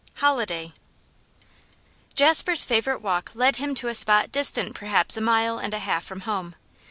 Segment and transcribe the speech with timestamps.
[0.15, 0.73] HOLIDAY
[2.15, 6.03] Jasper's favourite walk led him to a spot distant perhaps a mile and a half
[6.03, 6.55] from home.